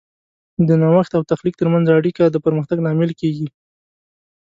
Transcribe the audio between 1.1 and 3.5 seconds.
او تخلیق ترمنځ اړیکه د پرمختګ لامل کیږي.